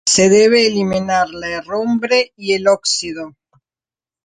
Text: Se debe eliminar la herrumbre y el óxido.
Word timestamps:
Se 0.09 0.29
debe 0.29 0.65
eliminar 0.65 1.29
la 1.29 1.47
herrumbre 1.49 2.33
y 2.35 2.53
el 2.53 2.67
óxido. 2.67 3.35